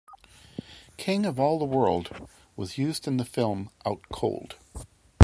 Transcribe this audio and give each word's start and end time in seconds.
"King 0.97 1.27
of 1.27 1.39
All 1.39 1.59
the 1.59 1.65
World" 1.65 2.27
was 2.55 2.75
used 2.75 3.07
in 3.07 3.17
the 3.17 3.23
film 3.23 3.69
"Out 3.85 4.01
Cold". 4.11 4.55